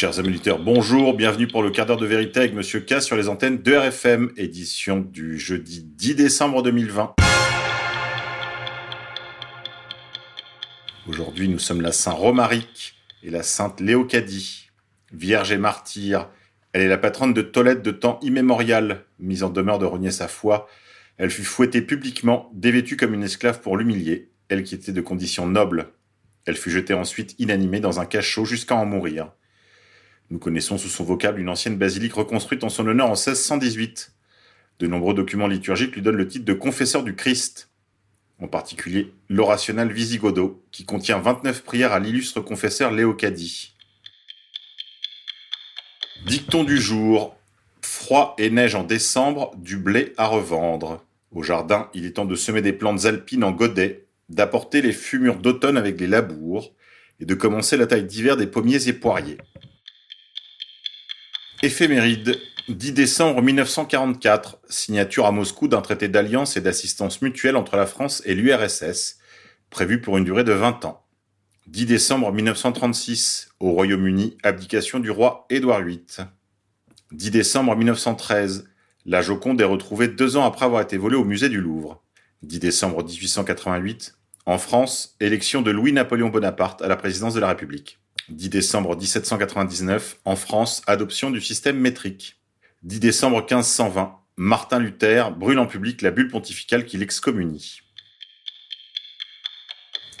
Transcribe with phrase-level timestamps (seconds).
[0.00, 3.16] Chers amis auditeurs, bonjour, bienvenue pour le quart d'heure de vérité avec Monsieur K sur
[3.16, 7.16] les antennes de RFM, édition du jeudi 10 décembre 2020.
[11.08, 14.70] Aujourd'hui, nous sommes la Saint Romaric et la Sainte Léocadie,
[15.12, 16.28] Vierge et martyre.
[16.72, 20.28] Elle est la patronne de Tolède de temps immémorial, mise en demeure de renier sa
[20.28, 20.68] foi.
[21.16, 25.48] Elle fut fouettée publiquement, dévêtue comme une esclave pour l'humilier, elle qui était de condition
[25.48, 25.90] noble.
[26.46, 29.32] Elle fut jetée ensuite inanimée dans un cachot jusqu'à en mourir.
[30.30, 34.12] Nous connaissons sous son vocable une ancienne basilique reconstruite en son honneur en 1618.
[34.78, 37.70] De nombreux documents liturgiques lui donnent le titre de confesseur du Christ,
[38.38, 43.74] en particulier l'orationnal Visigodo, qui contient 29 prières à l'illustre confesseur Léocadie.
[46.26, 47.34] Dicton du jour.
[47.80, 51.04] Froid et neige en décembre, du blé à revendre.
[51.32, 55.36] Au jardin, il est temps de semer des plantes alpines en godet, d'apporter les fumures
[55.36, 56.74] d'automne avec les labours,
[57.20, 59.38] et de commencer la taille d'hiver des pommiers et poiriers.
[61.60, 62.38] Éphéméride.
[62.68, 68.22] 10 décembre 1944, signature à Moscou d'un traité d'alliance et d'assistance mutuelle entre la France
[68.26, 69.18] et l'URSS,
[69.68, 71.04] prévu pour une durée de 20 ans.
[71.66, 76.06] 10 décembre 1936, au Royaume-Uni, abdication du roi Édouard VIII.
[77.10, 78.68] 10 décembre 1913,
[79.04, 82.04] la Joconde est retrouvée deux ans après avoir été volée au musée du Louvre.
[82.42, 84.14] 10 décembre 1888,
[84.46, 87.98] en France, élection de Louis-Napoléon Bonaparte à la présidence de la République.
[88.30, 92.36] 10 décembre 1799, en France, adoption du système métrique.
[92.82, 97.80] 10 décembre 1520, Martin Luther brûle en public la bulle pontificale qui l'excommunie.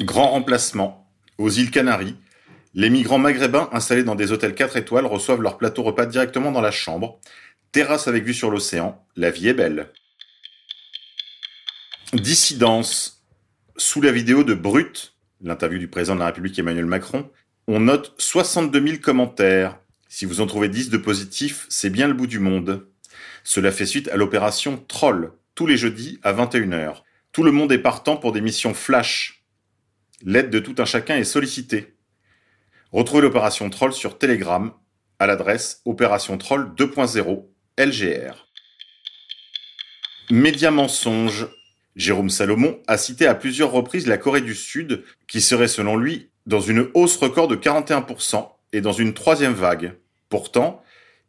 [0.00, 1.04] Grand remplacement.
[1.36, 2.16] Aux îles Canaries,
[2.74, 6.60] les migrants maghrébins installés dans des hôtels 4 étoiles reçoivent leur plateau repas directement dans
[6.60, 7.20] la chambre.
[7.72, 9.90] Terrasse avec vue sur l'océan, la vie est belle.
[12.12, 13.22] Dissidence.
[13.76, 17.30] Sous la vidéo de Brut, l'interview du président de la République Emmanuel Macron,
[17.68, 19.78] on note 62 000 commentaires.
[20.08, 22.88] Si vous en trouvez 10 de positifs, c'est bien le bout du monde.
[23.44, 27.02] Cela fait suite à l'opération Troll, tous les jeudis à 21h.
[27.30, 29.44] Tout le monde est partant pour des missions flash.
[30.22, 31.94] L'aide de tout un chacun est sollicitée.
[32.90, 34.72] Retrouvez l'opération Troll sur Telegram
[35.18, 37.44] à l'adresse Opération Troll 2.0
[37.76, 38.48] LGR.
[40.30, 41.48] Média mensonge.
[41.96, 46.30] Jérôme Salomon a cité à plusieurs reprises la Corée du Sud, qui serait selon lui
[46.48, 49.98] dans une hausse record de 41% et dans une troisième vague.
[50.30, 50.82] Pourtant,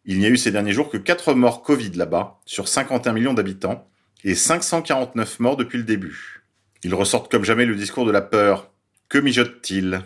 [0.06, 3.34] il n'y a eu ces derniers jours que 4 morts Covid là-bas, sur 51 millions
[3.34, 3.86] d'habitants,
[4.24, 6.42] et 549 morts depuis le début.
[6.84, 8.72] Ils ressortent comme jamais le discours de la peur.
[9.10, 10.02] Que mijote-t-il?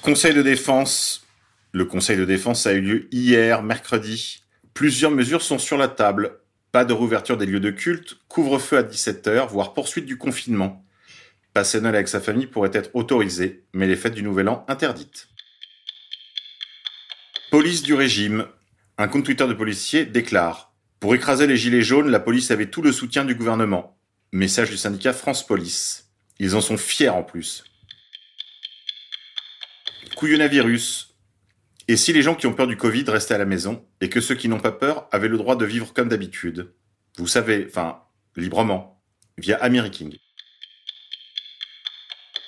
[0.00, 1.26] Conseil de défense.
[1.72, 4.42] Le Conseil de défense a eu lieu hier, mercredi.
[4.72, 6.38] Plusieurs mesures sont sur la table.
[6.72, 10.82] Pas de rouverture des lieux de culte, couvre-feu à 17h, voire poursuite du confinement.
[11.52, 15.28] Passer Noël avec sa famille pourrait être autorisé, mais les fêtes du Nouvel An interdites.
[17.50, 18.46] Police du régime.
[18.96, 22.82] Un compte Twitter de policier déclare Pour écraser les gilets jaunes, la police avait tout
[22.82, 23.98] le soutien du gouvernement.
[24.30, 26.12] Message du syndicat France Police.
[26.38, 27.64] Ils en sont fiers en plus.
[30.14, 31.16] Couillonavirus.
[31.88, 34.20] Et si les gens qui ont peur du Covid restaient à la maison, et que
[34.20, 36.72] ceux qui n'ont pas peur avaient le droit de vivre comme d'habitude?
[37.16, 38.04] Vous savez, enfin,
[38.36, 39.02] librement,
[39.38, 40.16] via Ameriking.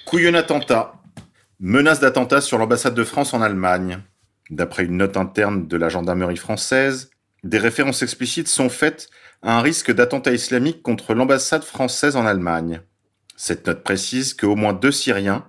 [0.05, 0.95] Couillon attentat.
[1.59, 4.01] Menace d'attentat sur l'ambassade de France en Allemagne.
[4.51, 7.11] D'après une note interne de la gendarmerie française,
[7.45, 9.09] des références explicites sont faites
[9.43, 12.83] à un risque d'attentat islamique contre l'ambassade française en Allemagne.
[13.37, 15.47] Cette note précise qu'au moins deux Syriens,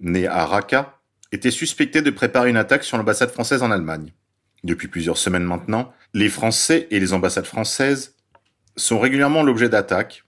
[0.00, 1.00] nés à Raqqa,
[1.32, 4.14] étaient suspectés de préparer une attaque sur l'ambassade française en Allemagne.
[4.64, 8.16] Depuis plusieurs semaines maintenant, les Français et les ambassades françaises
[8.76, 10.24] sont régulièrement l'objet d'attaques,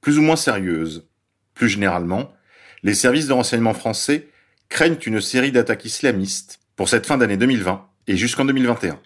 [0.00, 1.08] plus ou moins sérieuses.
[1.54, 2.32] Plus généralement,
[2.82, 4.28] les services de renseignement français
[4.68, 9.00] craignent une série d'attaques islamistes pour cette fin d'année 2020 et jusqu'en 2021.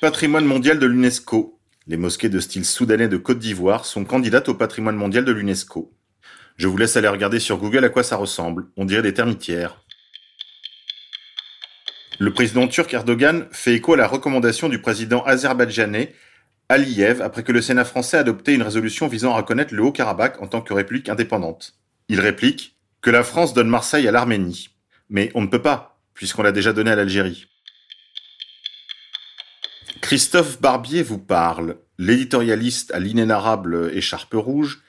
[0.00, 1.58] Patrimoine mondial de l'UNESCO.
[1.86, 5.92] Les mosquées de style soudanais de Côte d'Ivoire sont candidates au patrimoine mondial de l'UNESCO.
[6.56, 8.68] Je vous laisse aller regarder sur Google à quoi ça ressemble.
[8.76, 9.82] On dirait des termitières.
[12.18, 16.14] Le président turc Erdogan fait écho à la recommandation du président azerbaïdjanais
[16.70, 20.40] Aliyev après que le Sénat français a adopté une résolution visant à reconnaître le Haut-Karabakh
[20.40, 21.74] en tant que république indépendante.
[22.08, 24.68] Il réplique que la France donne Marseille à l'Arménie.
[25.08, 27.46] Mais on ne peut pas, puisqu'on l'a déjà donné à l'Algérie.
[30.00, 34.80] Christophe Barbier vous parle, l'éditorialiste à l'inénarrable écharpe rouge,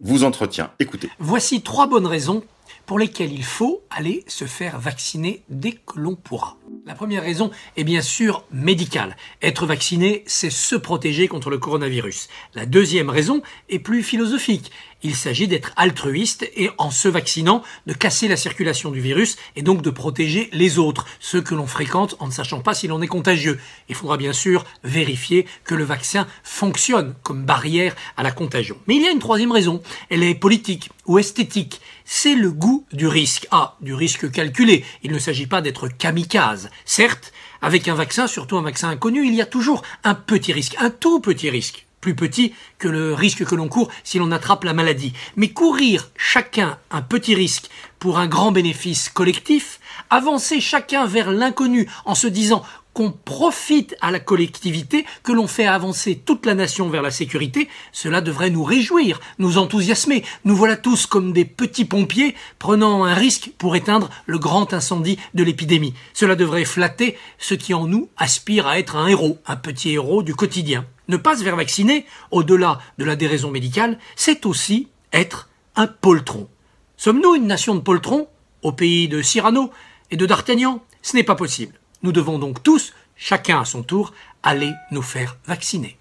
[0.00, 0.72] vous entretient.
[0.78, 1.10] Écoutez.
[1.18, 2.42] Voici trois bonnes raisons
[2.86, 6.56] pour lesquelles il faut aller se faire vacciner dès que l'on pourra.
[6.84, 9.16] La première raison est bien sûr médicale.
[9.42, 12.28] Être vacciné, c'est se protéger contre le coronavirus.
[12.54, 14.70] La deuxième raison est plus philosophique.
[15.02, 19.62] Il s'agit d'être altruiste et en se vaccinant, de casser la circulation du virus et
[19.62, 23.02] donc de protéger les autres, ceux que l'on fréquente en ne sachant pas si l'on
[23.02, 23.60] est contagieux.
[23.88, 28.76] Il faudra bien sûr vérifier que le vaccin fonctionne comme barrière à la contagion.
[28.86, 29.82] Mais il y a une troisième raison.
[30.08, 31.80] Elle est politique ou esthétique.
[32.08, 33.48] C'est le goût du risque.
[33.50, 34.84] Ah, du risque calculé.
[35.02, 36.70] Il ne s'agit pas d'être kamikaze.
[36.84, 40.76] Certes, avec un vaccin, surtout un vaccin inconnu, il y a toujours un petit risque,
[40.78, 44.62] un tout petit risque plus petit que le risque que l'on court si l'on attrape
[44.62, 45.14] la maladie.
[45.34, 47.68] Mais courir chacun un petit risque
[47.98, 52.62] pour un grand bénéfice collectif, avancer chacun vers l'inconnu en se disant
[52.96, 57.68] qu'on profite à la collectivité, que l'on fait avancer toute la nation vers la sécurité,
[57.92, 60.24] cela devrait nous réjouir, nous enthousiasmer.
[60.46, 65.18] Nous voilà tous comme des petits pompiers prenant un risque pour éteindre le grand incendie
[65.34, 65.92] de l'épidémie.
[66.14, 70.22] Cela devrait flatter ceux qui en nous aspirent à être un héros, un petit héros
[70.22, 70.86] du quotidien.
[71.08, 76.48] Ne pas se faire vacciner, au-delà de la déraison médicale, c'est aussi être un poltron.
[76.96, 78.26] Sommes-nous une nation de poltrons
[78.62, 79.70] au pays de Cyrano
[80.10, 80.82] et de D'Artagnan?
[81.02, 81.74] Ce n'est pas possible.
[82.06, 84.14] Nous devons donc tous, chacun à son tour,
[84.44, 85.98] aller nous faire vacciner.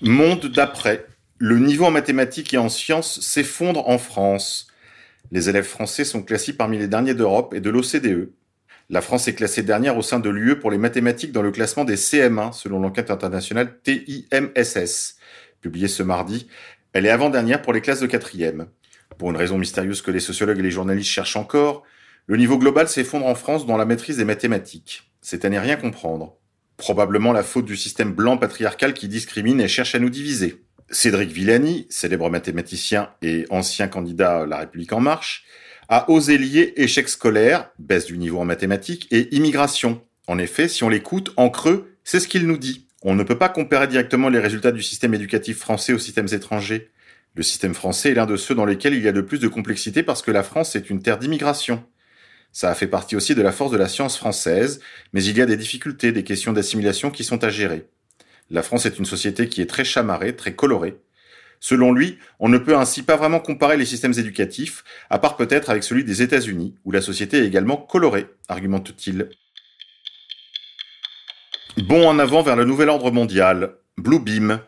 [0.00, 1.06] Monde d'après.
[1.38, 4.66] Le niveau en mathématiques et en sciences s'effondre en France.
[5.30, 8.32] Les élèves français sont classés parmi les derniers d'Europe et de l'OCDE.
[8.88, 11.84] La France est classée dernière au sein de l'UE pour les mathématiques dans le classement
[11.84, 15.18] des CM1 selon l'enquête internationale TIMSS.
[15.60, 16.48] Publiée ce mardi,
[16.94, 18.66] elle est avant-dernière pour les classes de quatrième.
[19.18, 21.84] Pour une raison mystérieuse que les sociologues et les journalistes cherchent encore,
[22.26, 25.10] le niveau global s'effondre en France dans la maîtrise des mathématiques.
[25.22, 26.36] C'est à n'y rien comprendre.
[26.76, 30.62] Probablement la faute du système blanc patriarcal qui discrimine et cherche à nous diviser.
[30.90, 35.44] Cédric Villani, célèbre mathématicien et ancien candidat à La République en marche,
[35.88, 40.02] a osé lier échec scolaire, baisse du niveau en mathématiques, et immigration.
[40.26, 42.86] En effet, si on l'écoute, en creux, c'est ce qu'il nous dit.
[43.02, 46.90] On ne peut pas comparer directement les résultats du système éducatif français aux systèmes étrangers.
[47.34, 49.48] Le système français est l'un de ceux dans lesquels il y a de plus de
[49.48, 51.84] complexité parce que la France est une terre d'immigration.
[52.52, 54.80] Ça a fait partie aussi de la force de la science française,
[55.12, 57.88] mais il y a des difficultés, des questions d'assimilation qui sont à gérer.
[58.50, 60.98] La France est une société qui est très chamarrée, très colorée.
[61.60, 65.70] Selon lui, on ne peut ainsi pas vraiment comparer les systèmes éducatifs, à part peut-être
[65.70, 69.28] avec celui des États-Unis, où la société est également colorée, argumente-t-il.
[71.76, 73.76] Bon en avant vers le nouvel ordre mondial.
[73.96, 74.60] Bluebeam.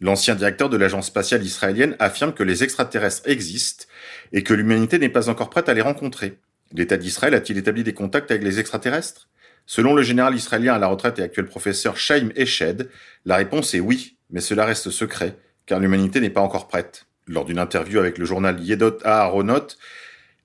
[0.00, 3.84] L'ancien directeur de l'agence spatiale israélienne affirme que les extraterrestres existent
[4.32, 6.38] et que l'humanité n'est pas encore prête à les rencontrer.
[6.72, 9.28] L'État d'Israël a-t-il établi des contacts avec les extraterrestres?
[9.66, 12.88] Selon le général israélien à la retraite et actuel professeur Shaim Eshed,
[13.24, 15.36] la réponse est oui, mais cela reste secret,
[15.66, 17.06] car l'humanité n'est pas encore prête.
[17.26, 19.66] Lors d'une interview avec le journal Yedot Aharonot,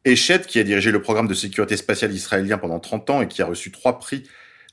[0.05, 3.41] Eshed, qui a dirigé le programme de sécurité spatiale israélien pendant 30 ans et qui
[3.41, 4.23] a reçu trois prix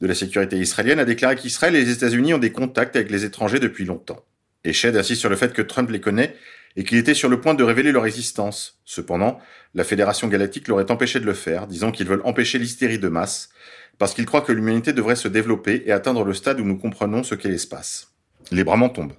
[0.00, 3.24] de la sécurité israélienne, a déclaré qu'Israël et les États-Unis ont des contacts avec les
[3.24, 4.24] étrangers depuis longtemps.
[4.64, 6.34] Eshed insiste sur le fait que Trump les connaît
[6.76, 8.80] et qu'il était sur le point de révéler leur existence.
[8.84, 9.38] Cependant,
[9.74, 13.50] la Fédération Galactique l'aurait empêché de le faire, disant qu'ils veulent empêcher l'hystérie de masse,
[13.98, 17.22] parce qu'ils croient que l'humanité devrait se développer et atteindre le stade où nous comprenons
[17.22, 18.14] ce qu'est l'espace.
[18.50, 19.16] Les bras m'en tombent.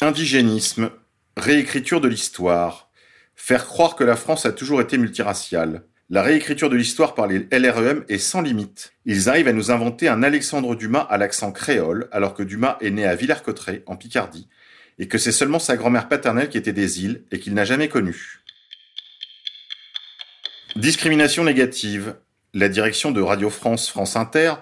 [0.00, 0.90] Indigénisme,
[1.36, 2.90] réécriture de l'histoire,
[3.34, 5.84] faire croire que la France a toujours été multiraciale.
[6.10, 8.92] La réécriture de l'histoire par les LREM est sans limite.
[9.04, 12.90] Ils arrivent à nous inventer un Alexandre Dumas à l'accent créole, alors que Dumas est
[12.90, 14.48] né à Villers-Cotterêts, en Picardie,
[14.98, 17.88] et que c'est seulement sa grand-mère paternelle qui était des îles et qu'il n'a jamais
[17.88, 18.40] connue.
[20.76, 22.16] Discrimination négative.
[22.54, 24.54] La direction de Radio France France Inter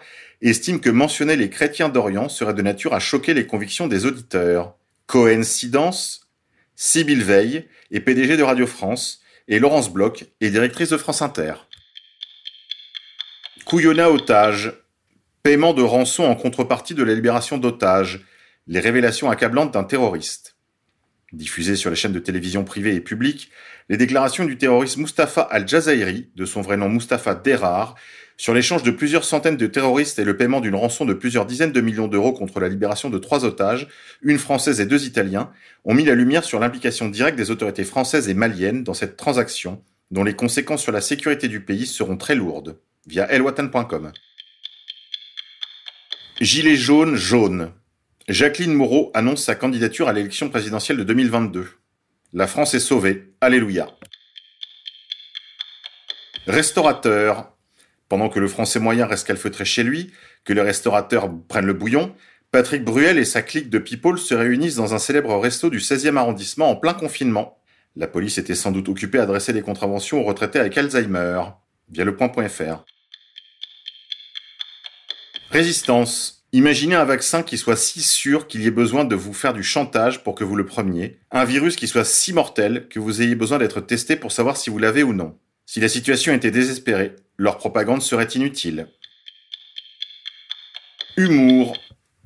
[0.43, 4.75] estime que mentionner les chrétiens d'Orient serait de nature à choquer les convictions des auditeurs.
[5.07, 6.29] Coïncidence
[6.77, 11.55] Sybille Veil est PDG de Radio France et Laurence Bloch est directrice de France Inter.
[13.65, 14.73] Couillonna otage.
[15.43, 18.21] Paiement de rançon en contrepartie de la libération d'otages
[18.71, 20.55] les révélations accablantes d'un terroriste.
[21.33, 23.51] Diffusées sur les chaînes de télévision privées et publiques,
[23.89, 27.97] les déclarations du terroriste Mustafa al-Jazairi, de son vrai nom Mustafa Derar,
[28.37, 31.73] sur l'échange de plusieurs centaines de terroristes et le paiement d'une rançon de plusieurs dizaines
[31.73, 33.89] de millions d'euros contre la libération de trois otages,
[34.23, 35.51] une française et deux italiens,
[35.85, 39.83] ont mis la lumière sur l'implication directe des autorités françaises et maliennes dans cette transaction,
[40.13, 44.13] dont les conséquences sur la sécurité du pays seront très lourdes, via elwatan.com.
[46.41, 47.73] Gilets jaunes jaunes.
[48.31, 51.67] Jacqueline Moreau annonce sa candidature à l'élection présidentielle de 2022.
[52.33, 53.35] La France est sauvée.
[53.41, 53.89] Alléluia.
[56.47, 57.53] Restaurateur.
[58.09, 60.13] Pendant que le français moyen reste calfeutré chez lui,
[60.45, 62.15] que les restaurateurs prennent le bouillon,
[62.53, 66.17] Patrick Bruel et sa clique de people se réunissent dans un célèbre resto du 16e
[66.17, 67.59] arrondissement en plein confinement.
[67.97, 71.43] La police était sans doute occupée à adresser des contraventions aux retraités avec Alzheimer,
[71.89, 72.85] via le point.fr.
[75.51, 76.40] Résistance.
[76.53, 79.63] Imaginez un vaccin qui soit si sûr qu'il y ait besoin de vous faire du
[79.63, 81.21] chantage pour que vous le preniez.
[81.31, 84.69] Un virus qui soit si mortel que vous ayez besoin d'être testé pour savoir si
[84.69, 85.39] vous l'avez ou non.
[85.65, 88.89] Si la situation était désespérée, leur propagande serait inutile.
[91.17, 91.77] Humour.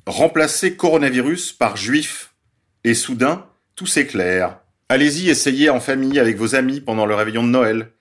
[0.07, 2.33] Remplacer coronavirus par juif.
[2.83, 4.59] Et soudain, tout s'éclaire.
[4.89, 7.91] Allez-y, essayez en famille avec vos amis pendant le réveillon de Noël.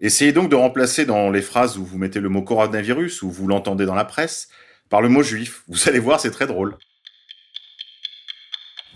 [0.00, 3.48] Essayez donc de remplacer dans les phrases où vous mettez le mot coronavirus ou vous
[3.48, 4.48] l'entendez dans la presse
[4.94, 5.64] par le mot juif.
[5.66, 6.78] Vous allez voir, c'est très drôle.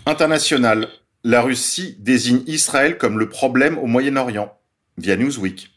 [0.05, 0.87] International.
[1.25, 4.57] La Russie désigne Israël comme le problème au Moyen-Orient
[4.97, 5.69] via Newsweek.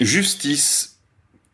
[0.00, 1.00] Justice.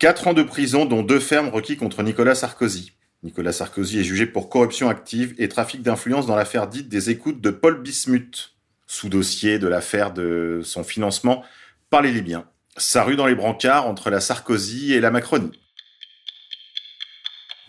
[0.00, 2.94] Quatre ans de prison, dont deux fermes requis contre Nicolas Sarkozy.
[3.22, 7.42] Nicolas Sarkozy est jugé pour corruption active et trafic d'influence dans l'affaire dite des écoutes
[7.42, 8.56] de Paul Bismuth,
[8.88, 11.44] sous dossier de l'affaire de son financement
[11.90, 12.44] par les Libyens.
[12.76, 15.52] Sa rue dans les brancards entre la Sarkozy et la Macronie.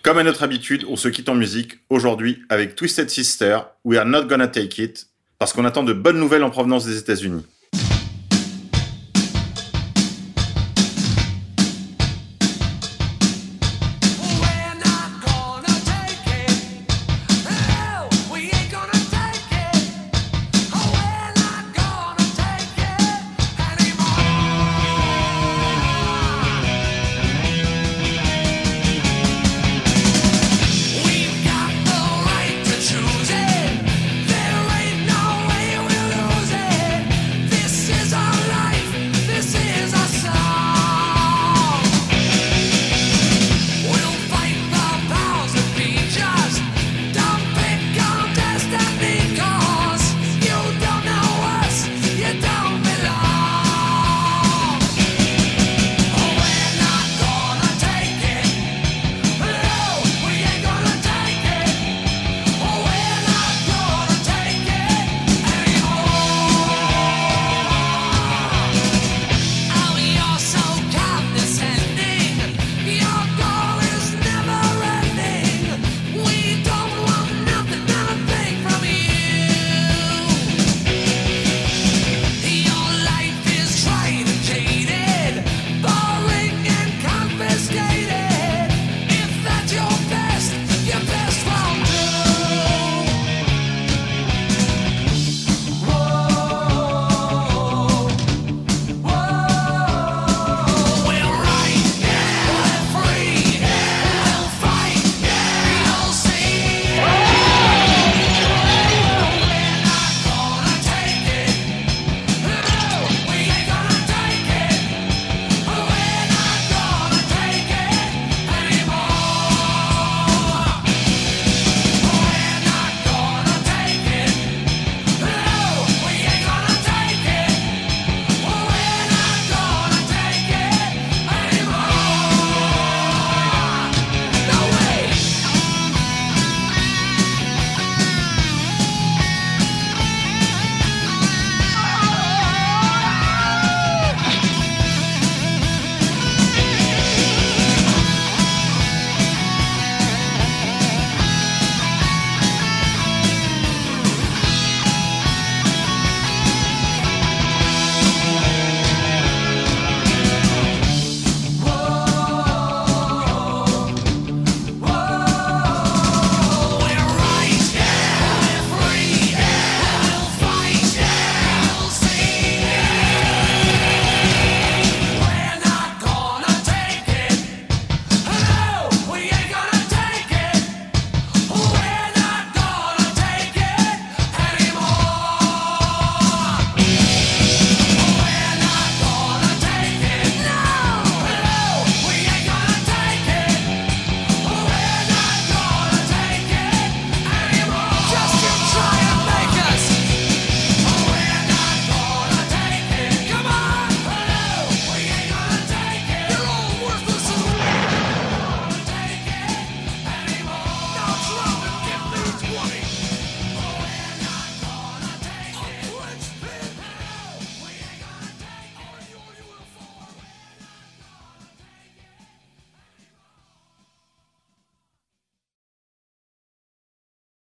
[0.06, 4.06] Comme à notre habitude, on se quitte en musique aujourd'hui avec Twisted Sister, We Are
[4.06, 5.08] Not Gonna Take It,
[5.40, 7.44] parce qu'on attend de bonnes nouvelles en provenance des États-Unis.